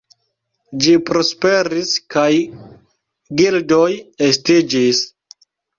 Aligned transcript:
Ĝi 0.85 0.95
prosperis, 1.09 1.93
kaj 2.15 2.25
gildoj 3.43 3.87
estiĝis. 4.31 5.09